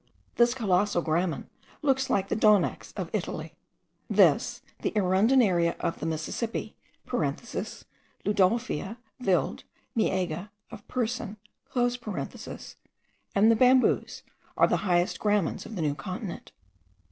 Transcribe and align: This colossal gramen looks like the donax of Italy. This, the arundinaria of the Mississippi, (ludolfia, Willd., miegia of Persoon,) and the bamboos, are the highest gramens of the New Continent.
This 0.33 0.55
colossal 0.55 1.03
gramen 1.03 1.47
looks 1.83 2.09
like 2.09 2.27
the 2.29 2.35
donax 2.35 2.91
of 2.97 3.11
Italy. 3.13 3.53
This, 4.09 4.63
the 4.79 4.89
arundinaria 4.95 5.77
of 5.77 5.99
the 5.99 6.07
Mississippi, 6.07 6.75
(ludolfia, 7.07 8.97
Willd., 9.21 9.63
miegia 9.95 10.49
of 10.71 10.87
Persoon,) 10.87 11.37
and 11.75 13.51
the 13.51 13.55
bamboos, 13.55 14.23
are 14.57 14.65
the 14.67 14.77
highest 14.77 15.19
gramens 15.19 15.67
of 15.67 15.75
the 15.75 15.83
New 15.83 15.93
Continent. 15.93 16.51